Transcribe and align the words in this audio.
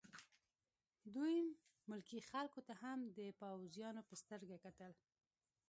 دوی 1.15 1.35
ملکي 1.89 2.19
خلکو 2.31 2.59
ته 2.67 2.73
هم 2.81 2.99
د 3.17 3.19
پوځیانو 3.41 4.01
په 4.09 4.13
سترګه 4.21 4.55
کتل 4.65 4.91